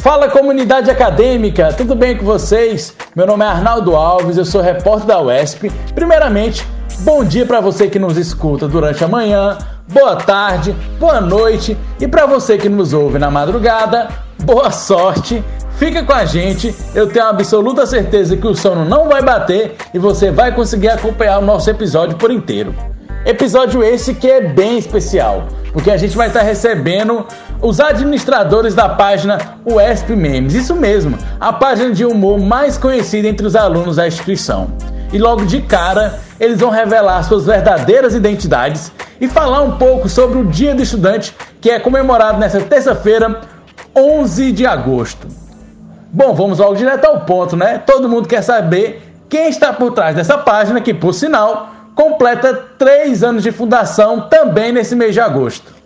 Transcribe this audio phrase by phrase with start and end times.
[0.00, 2.96] Fala comunidade acadêmica, tudo bem com vocês?
[3.14, 5.70] Meu nome é Arnaldo Alves, eu sou repórter da UESP.
[5.94, 6.66] Primeiramente,
[7.00, 9.58] bom dia para você que nos escuta durante a manhã,
[9.92, 14.08] boa tarde, boa noite e para você que nos ouve na madrugada,
[14.42, 15.44] boa sorte.
[15.76, 19.98] Fica com a gente, eu tenho absoluta certeza que o sono não vai bater e
[19.98, 22.74] você vai conseguir acompanhar o nosso episódio por inteiro.
[23.26, 27.26] Episódio esse que é bem especial, porque a gente vai estar recebendo
[27.62, 33.46] os administradores da página UESP Memes, isso mesmo, a página de humor mais conhecida entre
[33.46, 34.72] os alunos da instituição.
[35.12, 40.38] E logo de cara, eles vão revelar suas verdadeiras identidades e falar um pouco sobre
[40.38, 43.40] o Dia do Estudante, que é comemorado nesta terça-feira,
[43.94, 45.26] 11 de agosto.
[46.12, 47.78] Bom, vamos logo direto ao ponto, né?
[47.84, 53.22] Todo mundo quer saber quem está por trás dessa página, que por sinal completa três
[53.22, 55.79] anos de fundação também nesse mês de agosto.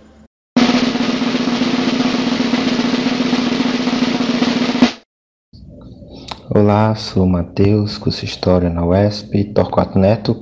[6.51, 10.35] Olá, sou Matheus, curso História na UESP, Torquato Neto,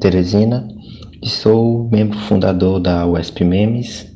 [0.00, 0.68] Teresina,
[1.20, 4.06] e sou membro fundador da UESP Memes,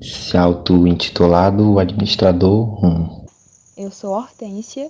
[0.00, 3.26] se auto-intitulado Administrador Rum.
[3.76, 4.88] Eu sou Hortência,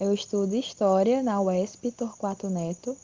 [0.00, 2.96] eu estudo História na UESP Torquato Neto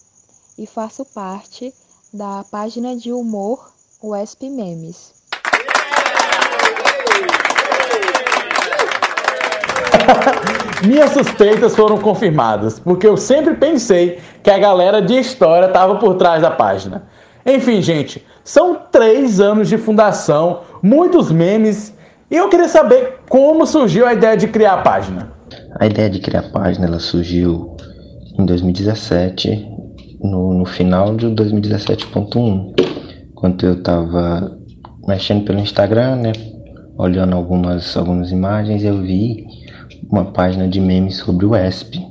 [0.57, 1.75] e faço parte
[2.13, 3.71] da página de humor
[4.03, 5.18] UESP Memes.
[10.87, 16.15] Minhas suspeitas foram confirmadas, porque eu sempre pensei que a galera de história estava por
[16.15, 17.05] trás da página.
[17.45, 21.95] Enfim, gente, são três anos de fundação, muitos memes,
[22.31, 25.33] e eu queria saber como surgiu a ideia de criar a página.
[25.81, 27.77] A ideia de criar a página ela surgiu
[28.39, 29.67] em 2017,
[30.21, 32.75] no, no final de 2017.1,
[33.35, 34.57] quando eu estava
[35.07, 36.33] mexendo pelo Instagram, né,
[36.99, 39.47] olhando algumas, algumas imagens, eu vi
[40.11, 42.05] uma página de memes sobre o ESP.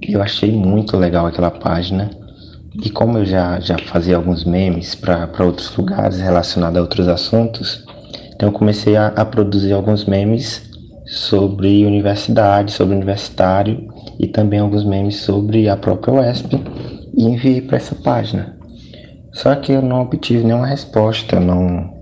[0.00, 2.10] Eu achei muito legal aquela página.
[2.82, 7.84] E como eu já, já fazia alguns memes para outros lugares relacionados a outros assuntos,
[8.34, 10.62] então eu comecei a, a produzir alguns memes
[11.06, 13.88] sobre universidade, sobre universitário
[14.18, 16.60] e também alguns memes sobre a própria UESP
[17.14, 18.56] e enviei para essa página.
[19.32, 21.92] Só que eu não obtive nenhuma resposta, não,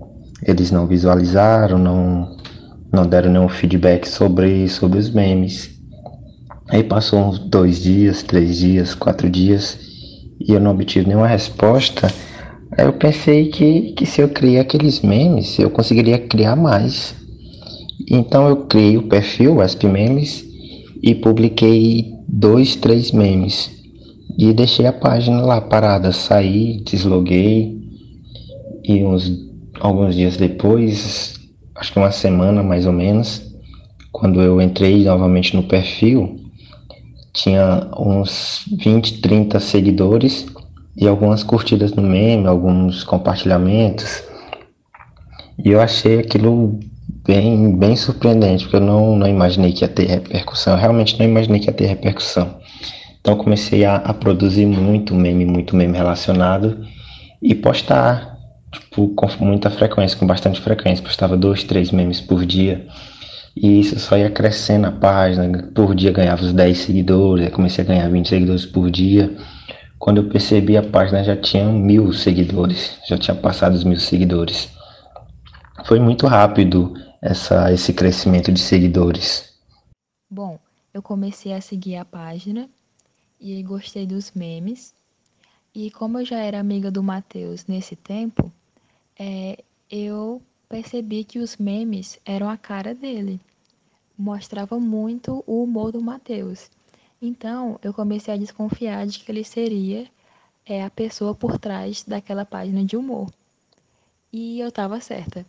[0.43, 2.34] eles não visualizaram, não,
[2.95, 5.69] não deram nenhum feedback sobre, sobre os memes.
[6.69, 9.77] Aí passou uns dois dias, três dias, quatro dias
[10.39, 12.11] e eu não obtive nenhuma resposta.
[12.77, 17.15] Aí eu pensei que, que se eu criar aqueles memes, eu conseguiria criar mais.
[18.09, 20.45] Então eu criei o perfil SP Memes
[21.01, 23.71] e publiquei dois, três memes.
[24.37, 27.79] E deixei a página lá parada, saí, desloguei
[28.83, 29.31] e uns
[29.79, 31.34] alguns dias depois,
[31.75, 33.53] acho que uma semana mais ou menos,
[34.11, 36.39] quando eu entrei novamente no perfil,
[37.33, 40.47] tinha uns 20, 30 seguidores
[40.95, 44.23] e algumas curtidas no meme, alguns compartilhamentos.
[45.63, 46.79] E eu achei aquilo
[47.25, 50.73] bem, bem surpreendente, porque eu não, não imaginei que ia ter repercussão.
[50.73, 52.57] Eu realmente não imaginei que ia ter repercussão.
[53.19, 56.85] Então comecei a, a produzir muito meme, muito meme relacionado
[57.41, 58.34] e postar,
[58.79, 61.03] tipo, com muita frequência, com bastante frequência.
[61.03, 62.87] Postava dois, três memes por dia.
[63.55, 65.71] E isso só ia crescendo a página.
[65.73, 69.35] Por dia ganhava os 10 seguidores, comecei a ganhar 20 seguidores por dia.
[69.97, 74.69] Quando eu percebi, a página já tinha mil seguidores, já tinha passado os mil seguidores.
[75.85, 79.55] Foi muito rápido essa, esse crescimento de seguidores.
[80.29, 80.59] Bom,
[80.93, 82.69] eu comecei a seguir a página
[83.39, 84.93] e gostei dos memes.
[85.73, 88.51] E como eu já era amiga do Matheus nesse tempo,
[89.17, 93.39] é, eu percebi que os memes eram a cara dele.
[94.17, 96.69] Mostrava muito o humor do Matheus.
[97.21, 100.07] Então eu comecei a desconfiar de que ele seria
[100.65, 103.29] é, a pessoa por trás daquela página de humor.
[104.31, 105.45] E eu estava certa.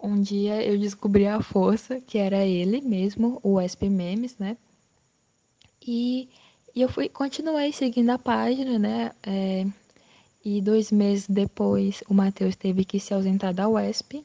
[0.00, 4.56] Um dia eu descobri a força, que era ele mesmo, o SP Memes, né?
[5.86, 6.28] E
[6.74, 9.12] e eu fui, continuei seguindo a página, né?
[9.22, 9.64] É,
[10.44, 14.22] e dois meses depois o Matheus teve que se ausentar da UESP.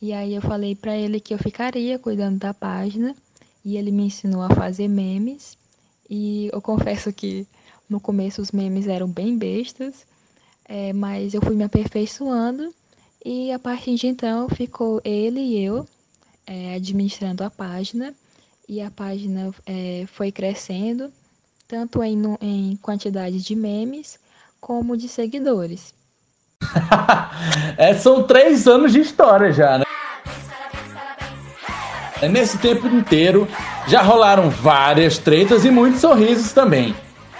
[0.00, 3.16] E aí eu falei para ele que eu ficaria cuidando da página.
[3.64, 5.56] E ele me ensinou a fazer memes.
[6.08, 7.46] E eu confesso que
[7.88, 10.06] no começo os memes eram bem bestas.
[10.66, 12.74] É, mas eu fui me aperfeiçoando.
[13.24, 15.88] E a partir de então ficou ele e eu
[16.46, 18.14] é, administrando a página.
[18.68, 21.10] E a página é, foi crescendo
[21.66, 24.18] tanto em, em quantidade de memes
[24.60, 25.94] como de seguidores.
[27.76, 29.84] é, são três anos de história já, né?
[32.28, 33.46] Nesse tempo inteiro
[33.86, 36.94] já rolaram várias tretas e muitos sorrisos também.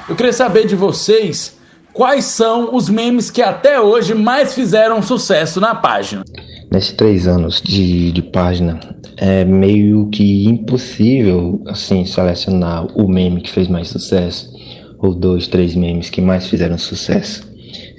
[0.08, 1.58] Eu queria saber de vocês
[1.92, 6.24] quais são os memes que até hoje mais fizeram sucesso na página.
[6.70, 8.78] Nesses três anos de, de página,
[9.16, 14.57] é meio que impossível assim selecionar o meme que fez mais sucesso
[14.98, 17.48] ou dois, três memes que mais fizeram sucesso.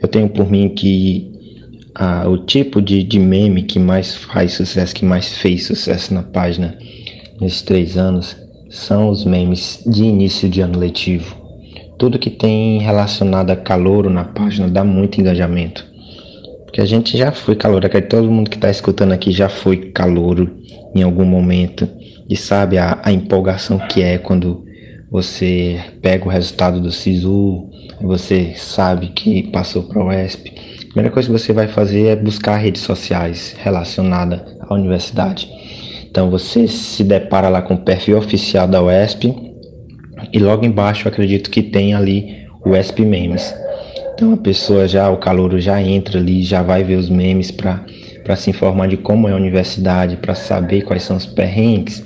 [0.01, 1.31] Eu tenho por mim que
[1.95, 6.23] ah, o tipo de, de meme que mais faz sucesso, que mais fez sucesso na
[6.23, 6.77] página
[7.39, 8.35] nesses três anos,
[8.69, 11.35] são os memes de início de ano letivo.
[11.97, 15.85] Tudo que tem relacionado a calor na página dá muito engajamento.
[16.63, 19.91] Porque a gente já foi calor, acredito todo mundo que está escutando aqui já foi
[19.91, 20.57] calouro
[20.95, 21.89] em algum momento
[22.29, 24.68] e sabe a, a empolgação que é quando
[25.11, 27.67] você pega o resultado do SISU,
[28.01, 30.53] você sabe que passou para o ESP.
[30.81, 35.49] A primeira coisa que você vai fazer é buscar redes sociais relacionadas à universidade.
[36.09, 39.33] Então você se depara lá com o perfil oficial da UESP
[40.33, 43.53] e logo embaixo acredito que tem ali o UESP Memes.
[44.13, 47.85] Então a pessoa já, o calouro já entra ali, já vai ver os memes para
[48.29, 52.03] para se informar de como é a universidade, para saber quais são os perrengues,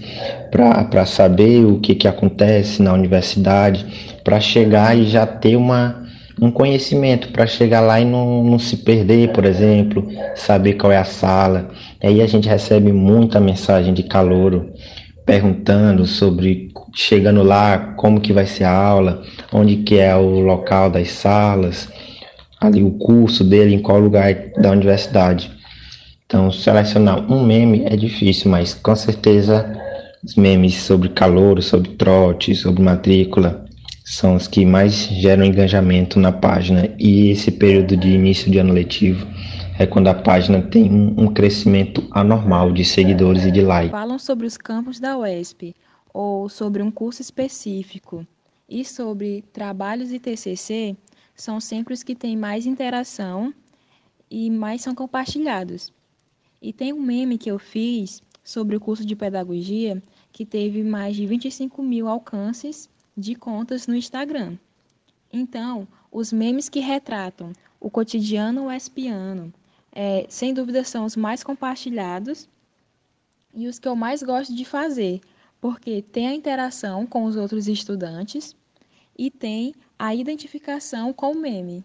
[0.50, 3.86] para saber o que, que acontece na universidade,
[4.24, 6.02] para chegar e já ter uma,
[6.42, 10.98] um conhecimento, para chegar lá e não, não se perder, por exemplo, saber qual é
[10.98, 11.68] a sala.
[12.02, 14.72] Aí a gente recebe muita mensagem de calouro
[15.26, 20.90] perguntando sobre chegando lá como que vai ser a aula, onde que é o local
[20.90, 21.90] das salas,
[22.62, 25.52] ali o curso dele, em qual lugar da universidade.
[26.34, 29.72] Então, selecionar um meme é difícil, mas com certeza
[30.24, 33.64] os memes sobre calor, sobre trote, sobre matrícula
[34.04, 36.90] são os que mais geram engajamento na página.
[36.98, 39.28] E esse período de início de ano letivo
[39.78, 43.92] é quando a página tem um, crescimento anormal de seguidores e de likes.
[43.92, 45.76] Falam sobre os campos da UESP
[46.12, 48.26] ou sobre um curso específico
[48.68, 50.98] e sobre trabalhos e TCC
[51.36, 53.54] são sempre os que têm mais interação
[54.32, 55.94] e mais são compartilhados.
[56.64, 60.02] E tem um meme que eu fiz sobre o curso de pedagogia
[60.32, 64.58] que teve mais de 25 mil alcances de contas no Instagram.
[65.32, 67.52] Então, os memes que retratam
[67.82, 69.54] o cotidiano espiano,
[69.92, 72.48] é, sem dúvida são os mais compartilhados
[73.54, 75.20] e os que eu mais gosto de fazer,
[75.60, 78.56] porque tem a interação com os outros estudantes
[79.18, 81.84] e tem a identificação com o meme.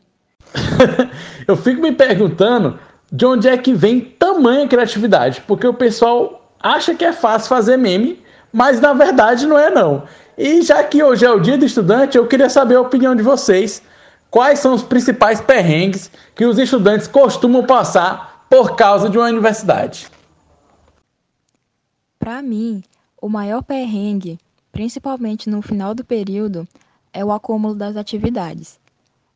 [1.49, 2.79] eu fico me perguntando
[3.11, 4.01] de onde é que vem
[4.39, 9.59] tamanha criatividade, porque o pessoal acha que é fácil fazer meme, mas na verdade não
[9.59, 10.05] é não.
[10.37, 13.23] E já que hoje é o dia do estudante, eu queria saber a opinião de
[13.23, 13.83] vocês.
[14.31, 20.09] Quais são os principais perrengues que os estudantes costumam passar por causa de uma universidade?
[22.19, 22.85] Para mim,
[23.21, 24.39] o maior perrengue,
[24.71, 26.69] principalmente no final do período,
[27.13, 28.79] é o acúmulo das atividades.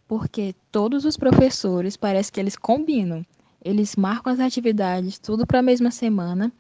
[0.07, 3.25] Porque todos os professores parece que eles combinam
[3.65, 6.53] eles marcam as atividades tudo para a mesma semana,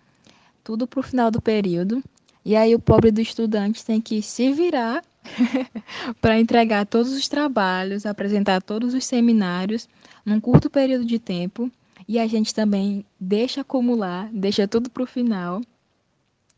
[0.62, 2.02] tudo para o final do período.
[2.44, 5.02] E aí o pobre do estudante tem que se virar
[6.20, 9.88] para entregar todos os trabalhos, apresentar todos os seminários
[10.24, 11.70] num curto período de tempo.
[12.08, 15.60] E a gente também deixa acumular, deixa tudo para o final.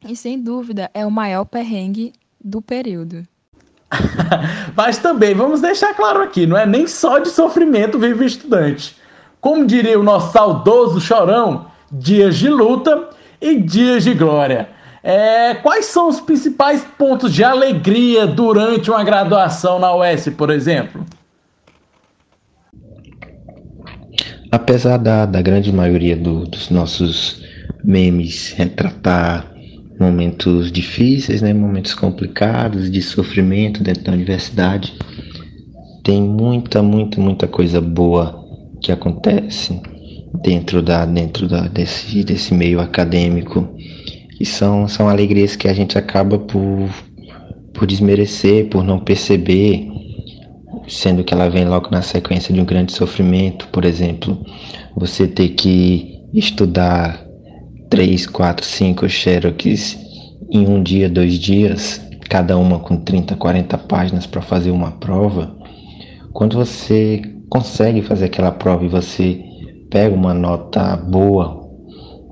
[0.06, 3.26] E sem dúvida é o maior perrengue do período.
[4.76, 8.96] Mas também vamos deixar claro aqui, não é nem só de sofrimento vive o estudante.
[9.44, 14.70] Como diria o nosso saudoso chorão, dias de luta e dias de glória.
[15.02, 21.04] É, quais são os principais pontos de alegria durante uma graduação na UES, por exemplo?
[24.50, 27.44] Apesar da, da grande maioria do, dos nossos
[27.84, 29.52] memes retratar
[30.00, 34.94] momentos difíceis, né, momentos complicados, de sofrimento dentro da universidade,
[36.02, 38.42] tem muita, muita, muita coisa boa
[38.84, 39.80] que acontece
[40.42, 43.66] dentro da dentro da desse desse meio acadêmico
[44.38, 46.90] e são são alegrias que a gente acaba por
[47.72, 49.88] por desmerecer, por não perceber,
[50.86, 54.38] sendo que ela vem logo na sequência de um grande sofrimento, por exemplo,
[54.94, 57.26] você ter que estudar
[57.90, 59.98] três, quatro, cinco Xerox
[60.50, 62.00] em um dia, dois dias,
[62.30, 65.56] cada uma com 30, 40 páginas para fazer uma prova.
[66.32, 69.42] Quando você consegue fazer aquela prova e você
[69.90, 71.62] pega uma nota boa,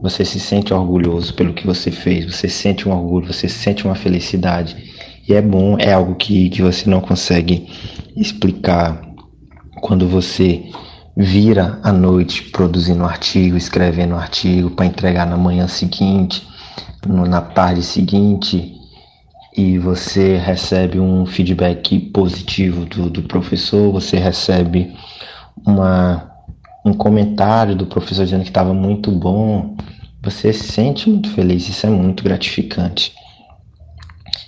[0.02, 3.94] você se sente orgulhoso pelo que você fez, você sente um orgulho, você sente uma
[3.94, 4.76] felicidade.
[5.28, 7.68] E é bom, é algo que, que você não consegue
[8.16, 9.00] explicar
[9.80, 10.64] quando você
[11.16, 16.46] vira à noite produzindo um artigo, escrevendo um artigo para entregar na manhã seguinte,
[17.06, 18.81] no, na tarde seguinte
[19.54, 24.94] e você recebe um feedback positivo do, do professor, você recebe
[25.66, 26.30] uma,
[26.84, 29.76] um comentário do professor dizendo que estava muito bom,
[30.22, 33.12] você se sente muito feliz, isso é muito gratificante.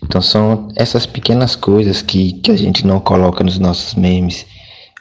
[0.03, 4.47] Então são essas pequenas coisas que, que a gente não coloca nos nossos memes,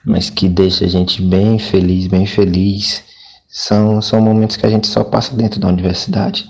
[0.06, 3.04] mas que deixa a gente bem feliz, bem feliz.
[3.48, 6.46] São, são momentos que a gente só passa dentro da universidade.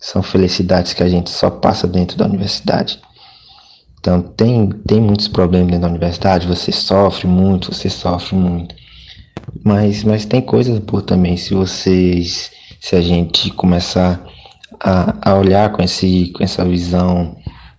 [0.00, 2.98] São felicidades que a gente só passa dentro da universidade.
[4.00, 8.74] Então tem, tem muitos problemas dentro da universidade, você sofre muito, você sofre muito.
[9.62, 14.24] Mas, mas tem coisas boas também, se vocês, se a gente começar
[14.80, 17.36] a, a olhar com, esse, com essa visão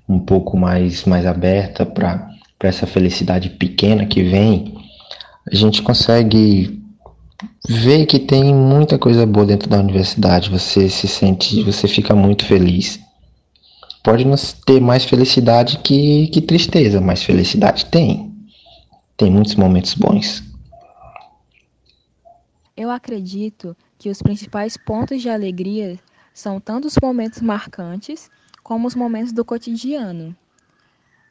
[0.07, 4.75] um pouco mais, mais aberta para essa felicidade pequena que vem,
[5.51, 6.80] a gente consegue
[7.67, 10.49] ver que tem muita coisa boa dentro da universidade.
[10.49, 12.99] Você se sente, você fica muito feliz.
[14.03, 18.33] Pode não ter mais felicidade que, que tristeza, mas felicidade tem.
[19.15, 20.43] Tem muitos momentos bons.
[22.75, 25.99] Eu acredito que os principais pontos de alegria
[26.33, 28.29] são tanto os momentos marcantes
[28.63, 30.35] como os momentos do cotidiano.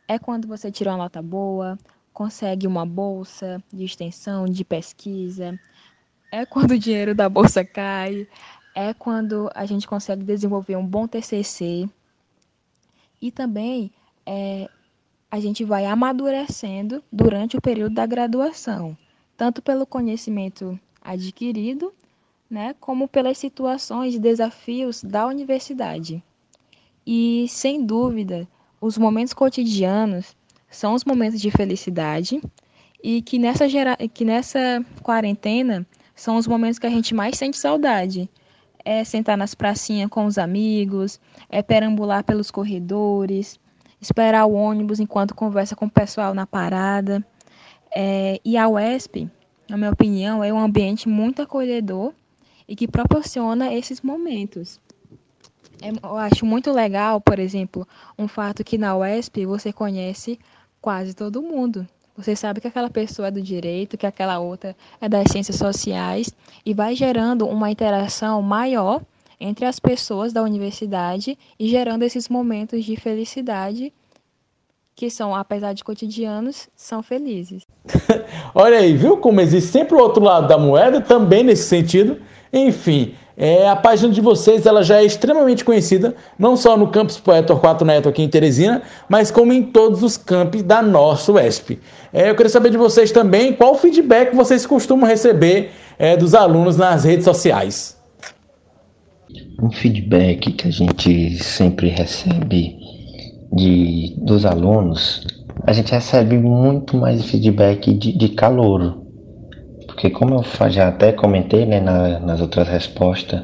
[0.06, 1.76] É quando você tira uma nota boa,
[2.12, 5.58] consegue uma bolsa de extensão, de pesquisa,
[6.30, 8.26] é quando o dinheiro da bolsa cai,
[8.74, 11.88] é quando a gente consegue desenvolver um bom TCC.
[13.20, 13.90] E também
[14.24, 14.68] é,
[15.30, 18.96] a gente vai amadurecendo durante o período da graduação,
[19.36, 21.92] tanto pelo conhecimento adquirido,
[22.48, 26.22] né, como pelas situações e desafios da universidade.
[27.06, 28.46] E, sem dúvida,
[28.80, 30.36] os momentos cotidianos
[30.68, 32.40] são os momentos de felicidade
[33.02, 33.96] e que nessa, gera...
[33.96, 35.86] que nessa quarentena
[36.20, 38.28] são os momentos que a gente mais sente saudade.
[38.84, 43.58] É sentar nas pracinhas com os amigos, é perambular pelos corredores,
[43.98, 47.26] esperar o ônibus enquanto conversa com o pessoal na parada.
[47.96, 48.38] É...
[48.44, 49.30] e a UESP,
[49.66, 52.12] na minha opinião, é um ambiente muito acolhedor
[52.68, 54.78] e que proporciona esses momentos.
[55.80, 60.38] É, eu acho muito legal, por exemplo, um fato que na UESP você conhece
[60.82, 61.88] quase todo mundo.
[62.22, 66.30] Você sabe que aquela pessoa é do direito, que aquela outra é das ciências sociais
[66.66, 69.00] e vai gerando uma interação maior
[69.40, 73.90] entre as pessoas da universidade e gerando esses momentos de felicidade
[74.94, 77.62] que são, apesar de cotidianos, são felizes.
[78.54, 82.20] Olha aí, viu como existe sempre o outro lado da moeda, também nesse sentido.
[82.52, 87.18] Enfim, é, a página de vocês ela já é extremamente conhecida, não só no campus
[87.18, 91.78] Poeta 4 Neto aqui em Teresina, mas como em todos os campos da nossa UESP.
[92.12, 96.76] É, eu queria saber de vocês também qual feedback vocês costumam receber é, dos alunos
[96.76, 97.96] nas redes sociais.
[99.62, 102.76] Um feedback que a gente sempre recebe
[103.52, 105.26] de, dos alunos,
[105.66, 108.99] a gente recebe muito mais feedback de, de calor.
[110.00, 113.42] Porque como eu já até comentei né, na, nas outras respostas,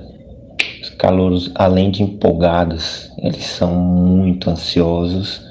[0.80, 5.42] os calouros, além de empolgados, eles são muito ansiosos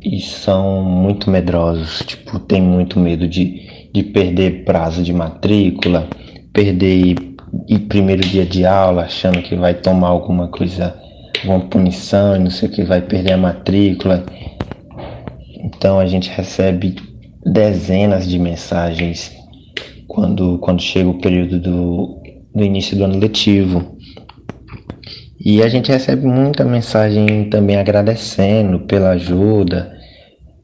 [0.00, 2.04] e são muito medrosos.
[2.06, 6.06] Tipo, tem muito medo de, de perder prazo de matrícula,
[6.52, 7.16] perder
[7.66, 10.94] e primeiro dia de aula achando que vai tomar alguma coisa
[11.44, 14.24] uma punição, não sei o que, vai perder a matrícula.
[15.64, 16.94] Então a gente recebe
[17.44, 19.41] dezenas de mensagens
[20.12, 22.20] quando, quando chega o período do,
[22.54, 23.96] do início do ano letivo.
[25.40, 29.90] E a gente recebe muita mensagem também agradecendo pela ajuda,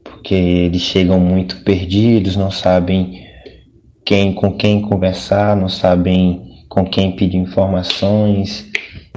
[0.03, 3.23] porque eles chegam muito perdidos, não sabem
[4.05, 8.69] quem com quem conversar, não sabem com quem pedir informações.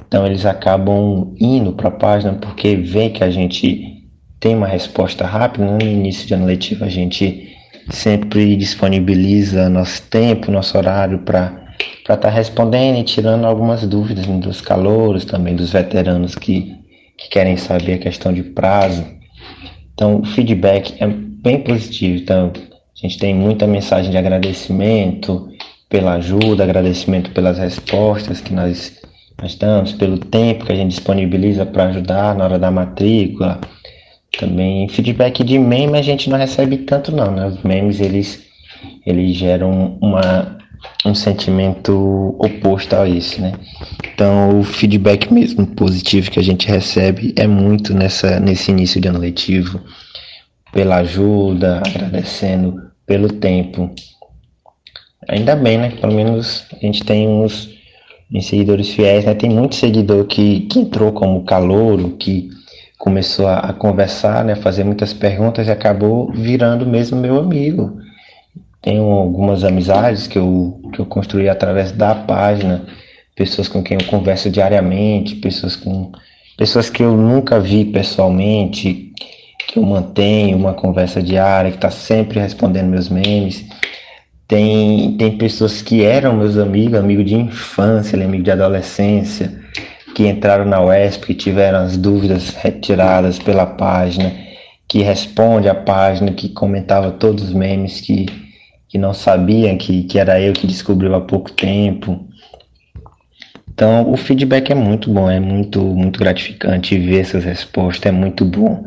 [0.07, 4.09] Então eles acabam indo para a página porque vê que a gente
[4.39, 5.63] tem uma resposta rápida.
[5.63, 7.52] No início de ano letivo a gente
[7.89, 11.63] sempre disponibiliza nosso tempo, nosso horário para
[11.99, 16.75] estar tá respondendo e tirando algumas dúvidas dos calouros, também dos veteranos que,
[17.17, 19.05] que querem saber a questão de prazo.
[19.93, 22.21] Então o feedback é bem positivo.
[22.21, 25.49] Então a gente tem muita mensagem de agradecimento
[25.89, 29.01] pela ajuda, agradecimento pelas respostas que nós
[29.41, 33.59] nós damos, pelo tempo que a gente disponibiliza para ajudar na hora da matrícula.
[34.37, 37.47] Também feedback de meme a gente não recebe tanto não, né?
[37.47, 38.43] Os memes eles,
[39.05, 40.57] eles geram uma,
[41.05, 43.53] um sentimento oposto a esse, né?
[44.13, 49.07] Então o feedback mesmo positivo que a gente recebe é muito nessa, nesse início de
[49.07, 49.79] ano letivo,
[50.71, 53.93] pela ajuda, agradecendo pelo tempo.
[55.29, 55.89] Ainda bem, né?
[55.91, 57.69] Pelo menos a gente tem uns
[58.31, 59.35] Em seguidores fiéis, né?
[59.35, 62.49] Tem muito seguidor que, que entrou como calouro, que
[63.03, 64.55] começou a, a conversar, né?
[64.55, 67.99] Fazer muitas perguntas e acabou virando mesmo meu amigo.
[68.81, 72.85] Tenho algumas amizades que eu, que eu construí através da página,
[73.35, 76.13] pessoas com quem eu converso diariamente, pessoas com
[76.57, 79.11] pessoas que eu nunca vi pessoalmente,
[79.67, 83.65] que eu mantenho uma conversa diária, que está sempre respondendo meus memes.
[84.47, 89.61] Tem, tem pessoas que eram meus amigos, amigo de infância, amigo de adolescência,
[90.13, 94.31] que entraram na UESP, que tiveram as dúvidas retiradas pela página,
[94.87, 98.27] que responde a página, que comentava todos os memes, que,
[98.87, 102.27] que não sabiam que, que era eu que descobriu há pouco tempo.
[103.73, 108.45] Então, o feedback é muito bom, é muito, muito gratificante ver essas respostas, é muito
[108.45, 108.83] bom.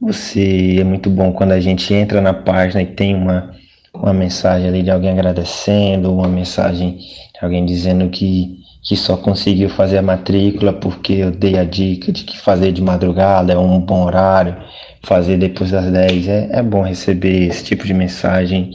[0.00, 3.54] Você é muito bom quando a gente entra na página e tem uma,
[3.94, 9.70] uma mensagem ali de alguém agradecendo, uma mensagem de alguém dizendo que, que só conseguiu
[9.70, 13.80] fazer a matrícula porque eu dei a dica de que fazer de madrugada é um
[13.80, 14.54] bom horário,
[15.02, 16.28] fazer depois das 10.
[16.28, 18.70] É, é bom receber esse tipo de mensagem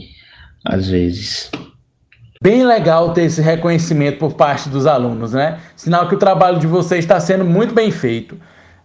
[0.64, 1.50] às vezes.
[2.42, 5.60] Bem legal ter esse reconhecimento por parte dos alunos, né?
[5.76, 8.36] Sinal que o trabalho de vocês está sendo muito bem feito.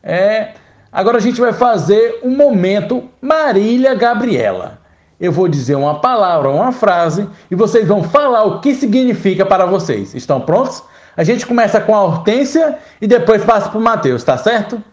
[0.04, 0.50] É,
[0.92, 4.85] agora a gente vai fazer um momento Marília Gabriela.
[5.20, 9.66] Eu vou dizer uma palavra, uma frase e vocês vão falar o que significa para
[9.66, 10.14] vocês.
[10.14, 10.84] Estão prontos?
[11.16, 14.84] A gente começa com a Hortência e depois passa para o Matheus, tá certo?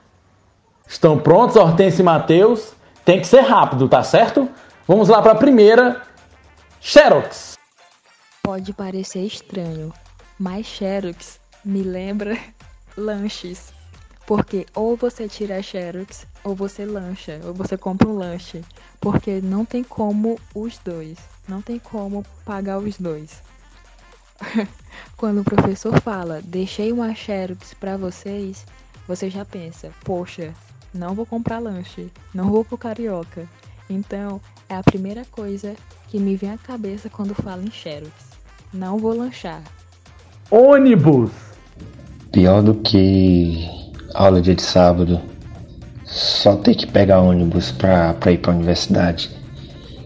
[0.87, 2.75] Estão prontos, Hortência e Matheus?
[3.05, 4.49] Tem que ser rápido, tá certo?
[4.87, 6.03] Vamos lá para a primeira.
[6.81, 7.59] Xerox.
[8.43, 9.93] Pode parecer estranho,
[10.39, 12.37] mas Xerox me lembra
[12.97, 13.73] lanches.
[14.27, 18.63] Porque ou você tira Xerox, ou você lancha, ou você compra um lanche.
[19.01, 21.19] Porque não tem como os dois.
[21.49, 23.43] Não tem como pagar os dois.
[25.17, 28.67] Quando o professor fala, deixei uma Xerox para vocês,
[29.07, 30.53] você já pensa, poxa,
[30.93, 33.49] não vou comprar lanche, não vou pro carioca.
[33.89, 35.75] Então, é a primeira coisa
[36.09, 38.13] que me vem à cabeça quando falo em Xerox.
[38.73, 39.63] Não vou lanchar.
[40.51, 41.31] Ônibus!
[42.31, 43.69] Pior do que
[44.15, 45.32] aula dia de sábado.
[46.13, 49.31] Só ter que pegar ônibus pra ir pra universidade.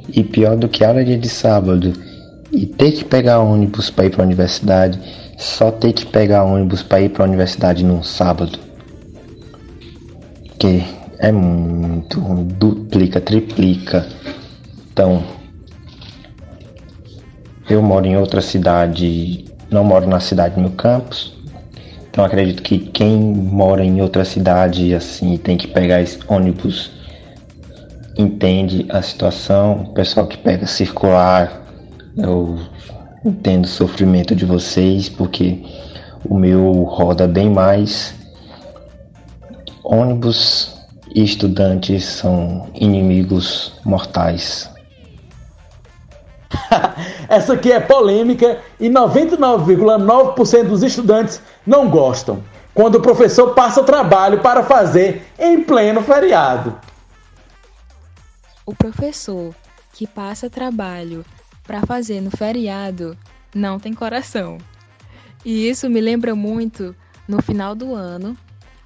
[0.09, 1.93] E pior do que aula dia de sábado
[2.53, 5.01] e ter que pegar ônibus pra ir pra universidade.
[5.37, 8.57] Só ter que pegar ônibus pra ir pra universidade num sábado.
[10.61, 10.85] Que
[11.19, 14.07] é muito, duplica, triplica.
[14.93, 15.25] Então,
[17.69, 21.36] eu moro em outra cidade, não moro na cidade no campus.
[22.17, 26.91] Então acredito que quem mora em outra cidade assim tem que pegar esse ônibus
[28.17, 29.83] entende a situação.
[29.83, 31.61] O pessoal que pega circular,
[32.17, 32.59] eu
[33.23, 35.63] entendo o sofrimento de vocês porque
[36.25, 38.15] o meu roda bem mais.
[39.85, 40.75] Ônibus
[41.15, 44.71] e estudantes são inimigos mortais.
[47.29, 52.43] Essa aqui é polêmica e 99,9% dos estudantes não gostam
[52.77, 56.79] quando o professor passa trabalho para fazer em pleno feriado.
[58.67, 59.55] O professor
[59.95, 61.25] que passa trabalho
[61.63, 63.17] para fazer no feriado
[63.55, 64.59] não tem coração.
[65.43, 66.95] E isso me lembra muito
[67.27, 68.37] no final do ano,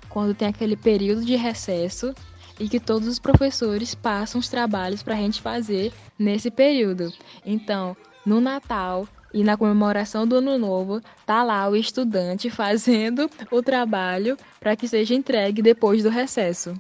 [0.08, 2.14] quando tem aquele período de recesso
[2.60, 7.12] e que todos os professores passam os trabalhos para a gente fazer nesse período.
[7.44, 13.62] Então, no Natal e na comemoração do Ano Novo, tá lá o estudante fazendo o
[13.62, 16.74] trabalho para que seja entregue depois do recesso.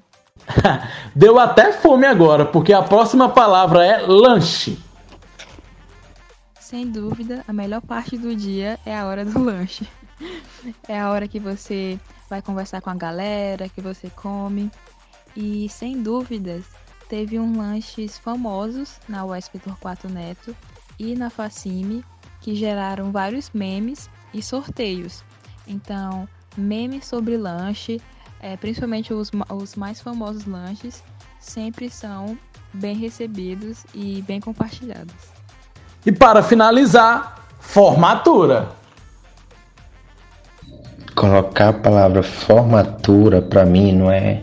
[1.14, 4.78] Deu até fome agora, porque a próxima palavra é lanche.
[6.58, 9.86] Sem dúvida, a melhor parte do dia é a hora do lanche.
[10.88, 11.98] É a hora que você
[12.28, 14.70] vai conversar com a galera, que você come,
[15.36, 16.64] e sem dúvidas
[17.08, 20.54] teve uns lanches famosos na USP Torquato Neto
[21.00, 22.04] e na Facime
[22.40, 25.24] que geraram vários memes e sorteios.
[25.66, 28.00] Então, memes sobre lanche,
[28.40, 31.02] é, principalmente os, os mais famosos lanches,
[31.38, 32.38] sempre são
[32.74, 35.14] bem recebidos e bem compartilhados.
[36.04, 38.68] E para finalizar, formatura.
[41.14, 44.42] Colocar a palavra formatura para mim não é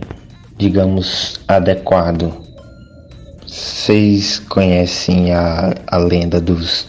[0.57, 2.46] digamos, adequado.
[3.87, 6.85] Vocês conhecem a, a lenda dos,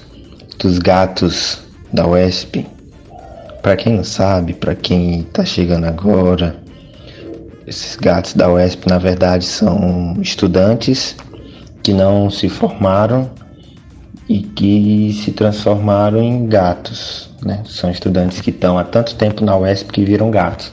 [0.58, 1.61] dos gatos
[1.92, 2.66] da UESP?
[3.62, 6.61] Para quem não sabe, para quem está chegando agora,
[7.68, 11.14] esses gatos da UESP na verdade são estudantes
[11.84, 13.30] que não se formaram
[14.28, 17.30] e que se transformaram em gatos.
[17.44, 17.62] Né?
[17.64, 20.72] São estudantes que estão há tanto tempo na UESP que viram gatos.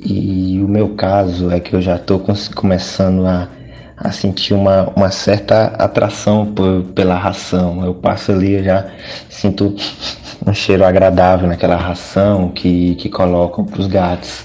[0.00, 2.20] E o meu caso é que eu já estou
[2.56, 3.48] começando a,
[3.96, 7.84] a sentir uma, uma certa atração por, pela ração.
[7.84, 8.86] Eu passo ali, eu já
[9.30, 9.74] sinto
[10.46, 14.44] um cheiro agradável naquela ração que, que colocam para os gatos.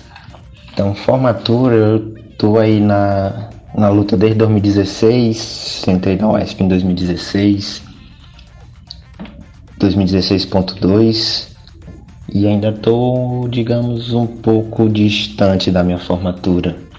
[0.74, 7.84] Então, formatura, eu estou aí na, na luta desde 2016, entrei na UESP em 2016,
[9.80, 11.50] 2016.2
[12.34, 16.91] e ainda estou, digamos, um pouco distante da minha formatura.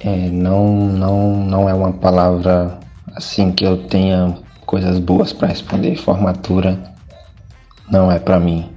[0.00, 2.78] É, não, não, não é uma palavra
[3.14, 5.96] assim que eu tenha coisas boas para responder.
[5.96, 6.78] Formatura
[7.90, 8.70] não é para mim.